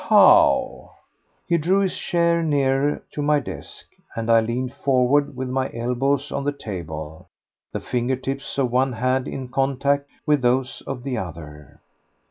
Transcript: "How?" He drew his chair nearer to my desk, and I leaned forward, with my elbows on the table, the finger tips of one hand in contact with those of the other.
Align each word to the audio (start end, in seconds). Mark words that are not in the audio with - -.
"How?" 0.09 0.93
He 1.45 1.59
drew 1.59 1.79
his 1.81 1.95
chair 1.95 2.41
nearer 2.41 3.03
to 3.11 3.21
my 3.21 3.39
desk, 3.39 3.85
and 4.15 4.31
I 4.31 4.39
leaned 4.39 4.73
forward, 4.73 5.37
with 5.37 5.47
my 5.47 5.69
elbows 5.75 6.31
on 6.31 6.43
the 6.43 6.51
table, 6.51 7.27
the 7.71 7.81
finger 7.81 8.15
tips 8.15 8.57
of 8.57 8.71
one 8.71 8.93
hand 8.93 9.27
in 9.27 9.49
contact 9.49 10.07
with 10.25 10.41
those 10.41 10.81
of 10.87 11.03
the 11.03 11.19
other. 11.19 11.81